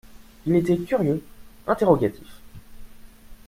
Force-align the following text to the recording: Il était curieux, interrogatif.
Il 0.47 0.55
était 0.55 0.79
curieux, 0.79 1.23
interrogatif. 1.67 2.25